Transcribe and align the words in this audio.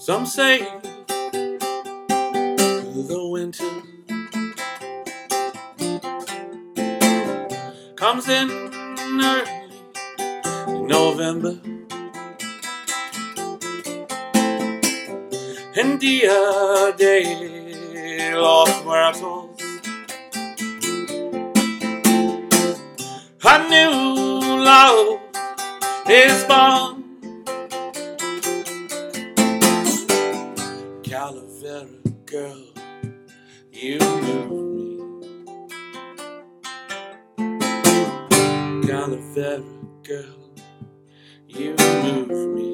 Some 0.00 0.24
say 0.24 0.60
the 3.10 3.28
winter 3.30 3.70
comes 7.96 8.26
in 8.30 8.48
early 9.20 10.86
November. 10.86 11.60
En 15.76 15.98
día 15.98 16.96
de 16.96 18.32
los 18.36 18.84
muertos. 18.86 19.50
A 23.42 23.58
new 23.68 24.64
love 24.64 25.19
Calavera 31.80 32.26
girl, 32.26 32.64
you 33.72 33.98
move 33.98 34.66
me. 34.76 34.98
Calavera 38.86 39.64
girl, 40.02 40.50
you 41.48 41.74
move 42.02 42.30
me. 42.54 42.70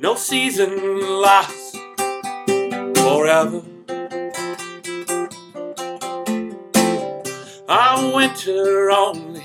No 0.00 0.16
season 0.16 1.20
lasts 1.20 1.76
forever. 2.96 3.62
Our 7.68 8.16
winter 8.16 8.90
only 8.90 9.44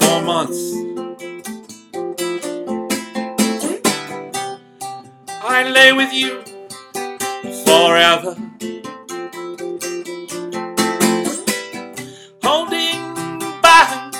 four 0.00 0.22
months. 0.22 0.93
I 5.56 5.62
lay 5.70 5.92
with 5.92 6.12
you 6.12 6.42
forever. 7.64 8.34
Holding 12.42 12.98
back 13.62 14.12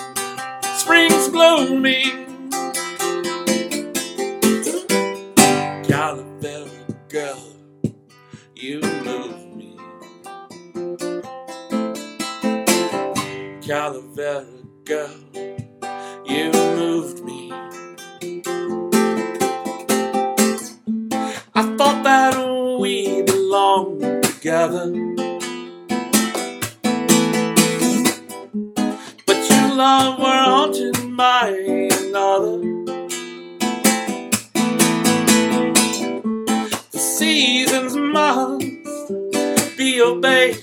spring's 0.77 1.29
blooming. 1.31 2.51
Calavera 5.83 6.71
girl, 7.09 7.43
you 8.55 8.81
move 9.03 9.57
me. 9.57 9.77
Calavera 13.67 14.47
girl, 14.85 15.11
you 16.25 16.53
moved 16.53 17.25
me. 17.25 17.44
Together. 24.55 24.87
But 29.27 29.39
your 29.51 29.75
love 29.75 30.19
were 30.21 30.45
haunted 30.49 31.17
by 31.17 31.49
another. 32.01 32.59
The 36.93 36.99
seasons 36.99 37.97
must 37.97 39.09
be 39.77 40.01
obeyed. 40.01 40.57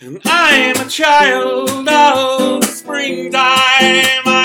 And 0.00 0.18
I'm 0.24 0.76
a 0.76 0.88
child 0.88 1.88
of 1.88 2.64
springtime, 2.64 4.39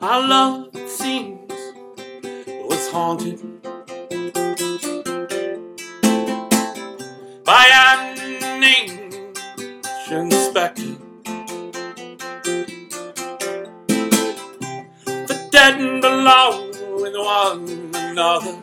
Our 0.00 0.28
love, 0.28 0.68
it 0.74 0.88
seems, 0.88 1.50
was 1.50 2.88
haunted 2.92 3.42
by 7.44 7.66
an 7.68 8.62
ancient 8.62 10.32
spectre. 10.32 10.94
The 15.04 15.48
dead 15.50 16.00
belong 16.00 16.70
with 17.00 17.16
one 17.16 17.90
another. 17.96 18.56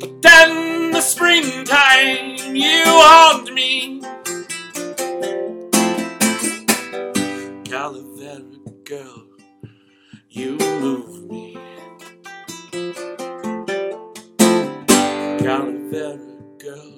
But 0.00 0.20
then 0.20 0.90
the 0.92 1.00
springtime, 1.00 2.54
you 2.54 2.82
haunt 2.84 3.54
me. 3.54 4.01
Girl, 8.92 9.24
you 10.28 10.58
move 10.58 11.30
me. 11.30 11.56
Calavera 15.40 16.18
girl, 16.58 16.92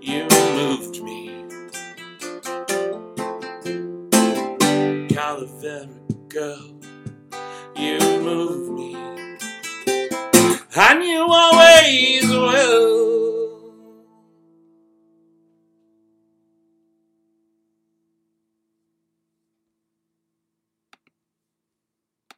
you 0.00 0.26
moved 0.56 1.00
me. 1.04 1.44
Calavera 5.14 6.28
girl, 6.28 6.80
you 7.76 7.98
moved 8.26 8.72
me. 8.72 8.96
And 10.74 11.04
you 11.04 11.24
always 11.30 12.28
will 12.28 13.19